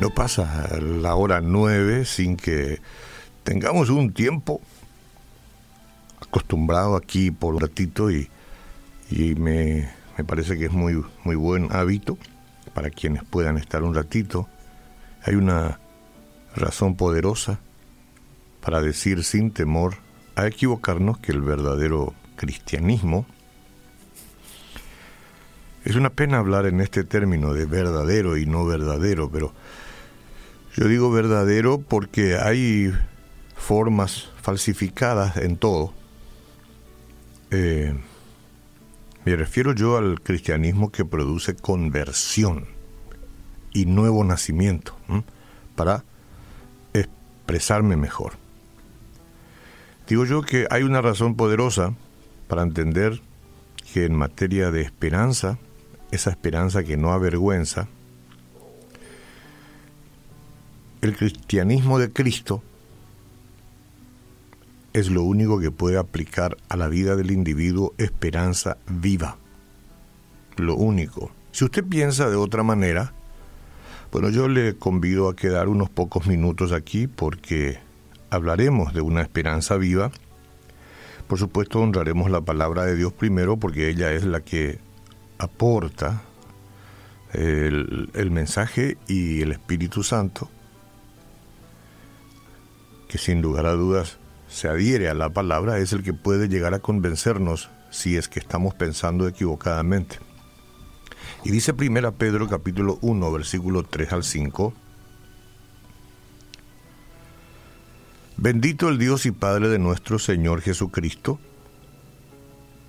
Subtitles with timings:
[0.00, 2.80] No pasa la hora nueve sin que
[3.44, 4.60] tengamos un tiempo
[6.20, 8.28] acostumbrado aquí por un ratito y,
[9.10, 12.18] me, me parece que es muy, muy buen hábito
[12.74, 14.48] para quienes puedan estar un ratito.
[15.22, 15.80] Hay una
[16.54, 17.58] razón poderosa
[18.60, 19.96] para decir sin temor
[20.34, 23.26] a equivocarnos que el verdadero cristianismo
[25.86, 29.54] es una pena hablar en este término de verdadero y no verdadero, pero
[30.76, 32.92] yo digo verdadero porque hay
[33.56, 35.94] formas falsificadas en todo.
[37.50, 37.94] Eh,
[39.24, 42.66] me refiero yo al cristianismo que produce conversión
[43.72, 44.94] y nuevo nacimiento,
[45.74, 46.04] para
[46.92, 48.34] expresarme mejor.
[50.08, 51.94] Digo yo que hay una razón poderosa
[52.48, 53.20] para entender
[53.92, 55.58] que en materia de esperanza,
[56.10, 57.88] esa esperanza que no avergüenza,
[61.06, 62.62] el cristianismo de Cristo
[64.92, 69.36] es lo único que puede aplicar a la vida del individuo esperanza viva.
[70.56, 71.30] Lo único.
[71.52, 73.12] Si usted piensa de otra manera,
[74.10, 77.78] bueno, yo le convido a quedar unos pocos minutos aquí porque
[78.30, 80.10] hablaremos de una esperanza viva.
[81.28, 84.78] Por supuesto, honraremos la palabra de Dios primero porque ella es la que
[85.38, 86.22] aporta
[87.32, 90.50] el, el mensaje y el Espíritu Santo
[93.08, 94.18] que sin lugar a dudas
[94.48, 98.40] se adhiere a la palabra, es el que puede llegar a convencernos si es que
[98.40, 100.18] estamos pensando equivocadamente.
[101.44, 104.74] Y dice primera Pedro capítulo 1 versículo 3 al 5,
[108.38, 111.40] Bendito el Dios y Padre de nuestro Señor Jesucristo,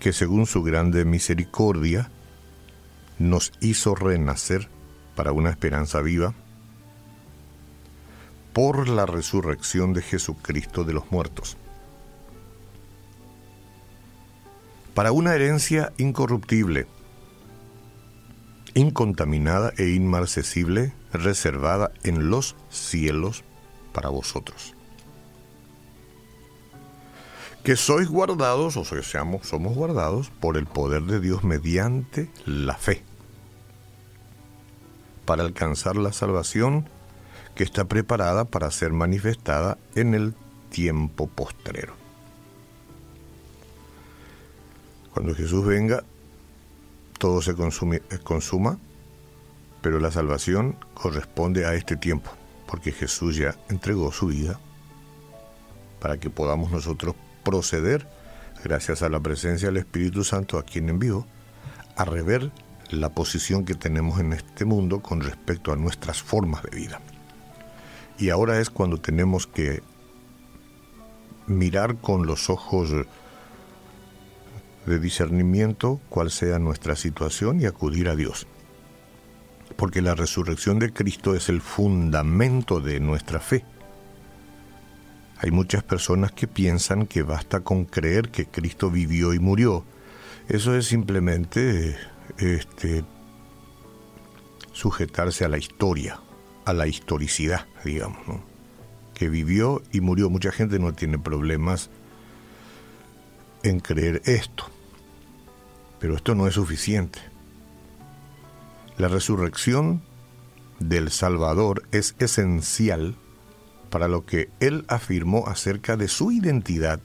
[0.00, 2.10] que según su grande misericordia
[3.18, 4.68] nos hizo renacer
[5.14, 6.34] para una esperanza viva
[8.56, 11.58] por la resurrección de Jesucristo de los muertos,
[14.94, 16.86] para una herencia incorruptible,
[18.72, 23.44] incontaminada e inmarcesible, reservada en los cielos
[23.92, 24.72] para vosotros.
[27.62, 32.78] Que sois guardados, o sea, seamos, somos guardados por el poder de Dios mediante la
[32.78, 33.02] fe,
[35.26, 36.88] para alcanzar la salvación
[37.56, 40.34] que está preparada para ser manifestada en el
[40.70, 41.94] tiempo postrero.
[45.12, 46.04] Cuando Jesús venga,
[47.18, 48.78] todo se consume, eh, consuma,
[49.80, 52.30] pero la salvación corresponde a este tiempo,
[52.66, 54.60] porque Jesús ya entregó su vida
[55.98, 58.06] para que podamos nosotros proceder,
[58.62, 61.26] gracias a la presencia del Espíritu Santo a quien envió,
[61.96, 62.52] a rever
[62.90, 67.00] la posición que tenemos en este mundo con respecto a nuestras formas de vida.
[68.18, 69.82] Y ahora es cuando tenemos que
[71.46, 72.90] mirar con los ojos
[74.86, 78.46] de discernimiento cuál sea nuestra situación y acudir a Dios.
[79.76, 83.64] Porque la resurrección de Cristo es el fundamento de nuestra fe.
[85.38, 89.84] Hay muchas personas que piensan que basta con creer que Cristo vivió y murió.
[90.48, 91.98] Eso es simplemente
[92.38, 93.04] este,
[94.72, 96.20] sujetarse a la historia
[96.66, 98.18] a la historicidad, digamos,
[99.14, 100.28] que vivió y murió.
[100.28, 101.88] Mucha gente no tiene problemas
[103.62, 104.64] en creer esto,
[105.98, 107.20] pero esto no es suficiente.
[108.98, 110.02] La resurrección
[110.78, 113.16] del Salvador es esencial
[113.88, 117.00] para lo que él afirmó acerca de su identidad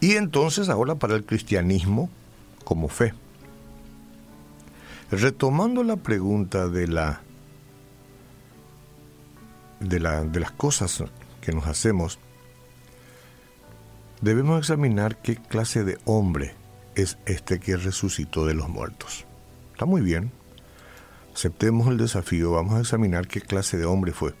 [0.00, 2.10] y entonces ahora para el cristianismo
[2.64, 3.14] como fe.
[5.10, 7.20] Retomando la pregunta de la
[9.88, 11.04] de, las cosas
[11.40, 12.18] que nos hacemos,
[14.20, 16.54] debemos examinar qué clase de hombre
[16.94, 19.24] es este que resucitó de los muertos.
[19.72, 20.30] Está muy bien.
[21.34, 24.34] Aceptemos el desafío, vamos a examinar qué clase de hombre fue.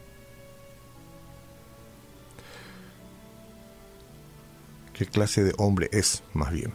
[4.92, 6.72] ¿Qué clase de hombre es, más bien?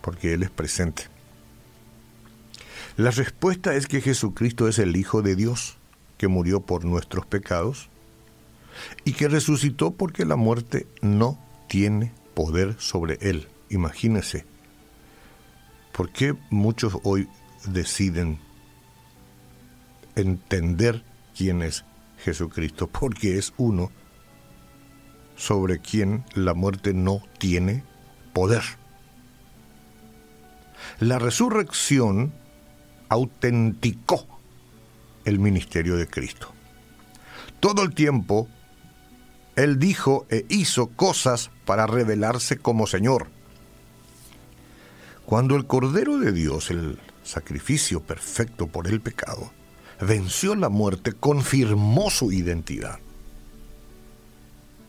[0.00, 1.04] Porque Él es presente.
[2.96, 5.77] La respuesta es que Jesucristo es el Hijo de Dios
[6.18, 7.88] que murió por nuestros pecados
[9.04, 11.38] y que resucitó porque la muerte no
[11.68, 13.48] tiene poder sobre él.
[13.70, 14.44] Imagínese,
[15.92, 17.28] ¿por qué muchos hoy
[17.64, 18.38] deciden
[20.16, 21.04] entender
[21.36, 21.84] quién es
[22.18, 22.88] Jesucristo?
[22.88, 23.90] Porque es uno
[25.36, 27.84] sobre quien la muerte no tiene
[28.32, 28.62] poder.
[31.00, 32.32] La resurrección
[33.08, 34.37] autenticó
[35.28, 36.52] el ministerio de Cristo.
[37.60, 38.48] todo el tiempo,
[39.56, 43.26] Él dijo e hizo cosas para revelarse como Señor.
[45.26, 49.52] Cuando el Cordero de Dios, el sacrificio perfecto por el pecado,
[50.00, 53.00] venció la muerte, confirmó su identidad.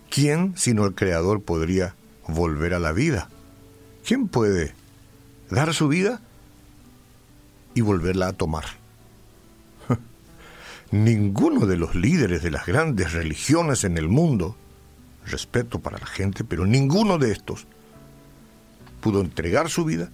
[0.10, 1.96] ¿Quién, sino el Creador, podría
[2.28, 3.30] volver a la vida?
[4.06, 4.74] ¿Quién puede
[5.50, 6.22] dar su vida
[7.74, 8.79] y volverla a tomar?
[10.92, 14.56] Ninguno de los líderes de las grandes religiones en el mundo,
[15.26, 17.68] respeto para la gente, pero ninguno de estos
[19.02, 20.10] pudo entregar su vida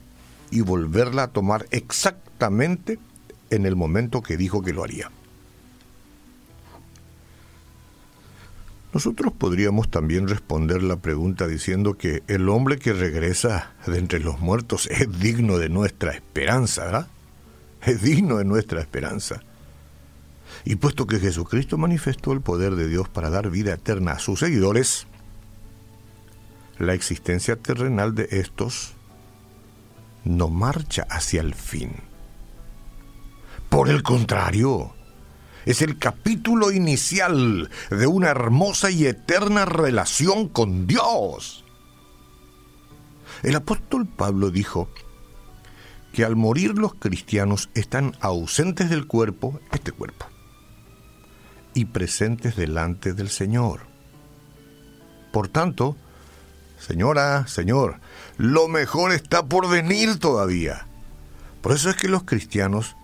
[0.52, 3.00] y volverla a tomar exactamente
[3.50, 5.10] en el momento que dijo que lo haría.
[8.94, 14.40] Nosotros podríamos también responder la pregunta diciendo que el hombre que regresa de entre los
[14.40, 17.08] muertos es digno de nuestra esperanza, ¿verdad?
[17.86, 19.42] Es digno de nuestra esperanza.
[20.64, 24.40] Y puesto que Jesucristo manifestó el poder de Dios para dar vida eterna a sus
[24.40, 25.08] seguidores,
[26.80, 28.94] la existencia terrenal de estos
[30.24, 31.94] no marcha hacia el fin.
[33.70, 34.94] Por el contrario,
[35.66, 41.64] es el capítulo inicial de una hermosa y eterna relación con Dios.
[43.44, 44.90] El apóstol Pablo dijo
[46.14, 50.28] que al morir los cristianos están ausentes del cuerpo, este cuerpo,
[51.76, 53.82] y presentes delante del Señor.
[55.32, 55.96] Por tanto,
[56.80, 58.00] señora, señor,
[58.38, 60.88] lo mejor está por venir todavía.
[61.62, 62.96] Por eso es que los cristianos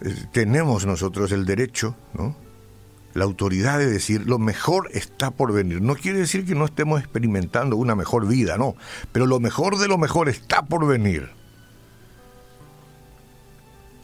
[0.00, 1.94] eh, tenemos nosotros el derecho,
[3.12, 5.82] la autoridad de decir lo mejor está por venir.
[5.82, 8.76] No quiere decir que no estemos experimentando una mejor vida, no,
[9.12, 11.30] pero lo mejor de lo mejor está por venir.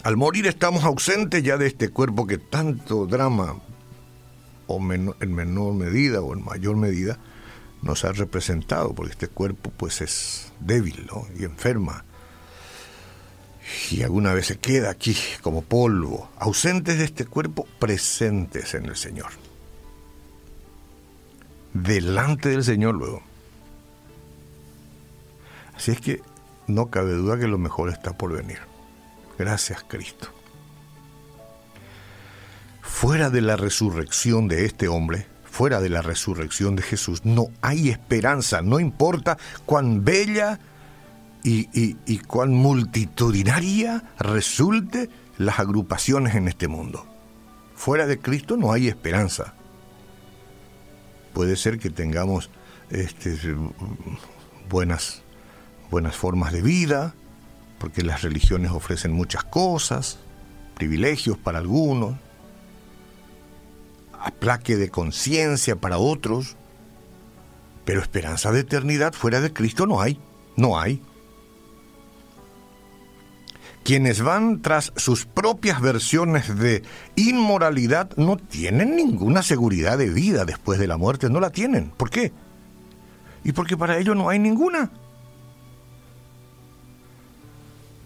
[0.02, 3.56] Al morir estamos ausentes ya de este cuerpo que tanto drama,
[4.66, 7.18] o en menor medida o en mayor medida,
[7.82, 11.08] nos ha representado, porque este cuerpo pues es débil
[11.38, 12.04] y enferma
[13.90, 18.96] y alguna vez se queda aquí como polvo, ausentes de este cuerpo, presentes en el
[18.96, 19.30] Señor.
[21.72, 23.22] Delante del Señor luego.
[25.74, 26.22] Así es que
[26.66, 28.58] no cabe duda que lo mejor está por venir.
[29.38, 30.35] Gracias Cristo.
[33.06, 37.88] Fuera de la resurrección de este hombre, fuera de la resurrección de Jesús, no hay
[37.88, 40.58] esperanza, no importa cuán bella
[41.44, 45.08] y, cuán multitudinaria resulte
[45.38, 47.06] las agrupaciones en este mundo.
[47.76, 49.54] Fuera de Cristo no hay esperanza.
[51.32, 52.50] Puede ser que tengamos
[52.90, 53.38] este,
[54.68, 55.22] buenas,
[55.92, 57.14] buenas formas de vida,
[57.78, 60.18] porque las religiones ofrecen muchas cosas,
[60.74, 62.25] privilegios para algunos,
[64.26, 66.56] aplaque de conciencia para otros,
[67.84, 70.18] pero esperanza de eternidad fuera de Cristo no hay,
[70.56, 71.00] no hay.
[73.84, 76.82] Quienes van tras sus propias versiones de
[77.14, 81.90] inmoralidad no tienen ninguna seguridad de vida después de la muerte, no la tienen.
[81.90, 82.32] ¿Por qué?
[83.44, 84.90] Y porque para ellos no hay ninguna.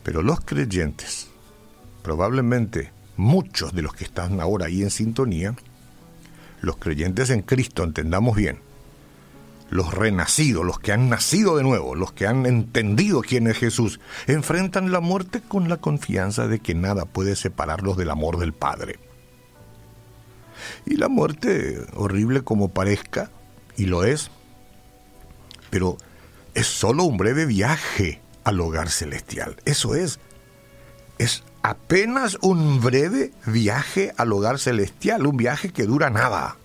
[0.02, 1.28] Pero los creyentes,
[2.02, 5.54] probablemente muchos de los que están ahora ahí en sintonía,
[6.60, 8.60] los creyentes en Cristo, entendamos bien,
[9.70, 14.00] los renacidos, los que han nacido de nuevo, los que han entendido quién es Jesús,
[14.26, 18.98] enfrentan la muerte con la confianza de que nada puede separarlos del amor del Padre.
[20.86, 23.30] Y la muerte, horrible como parezca,
[23.76, 24.30] y lo es,
[25.70, 25.96] pero
[26.54, 29.56] es solo un breve viaje al hogar celestial.
[29.64, 30.18] Eso es.
[31.18, 36.56] Es apenas un breve viaje al hogar celestial, un viaje que dura nada.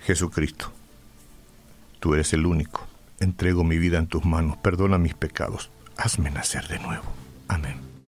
[0.00, 0.72] Jesucristo,
[2.00, 2.86] tú eres el único.
[3.20, 7.04] Entrego mi vida en tus manos, perdona mis pecados, hazme nacer de nuevo.
[7.48, 7.87] Amén.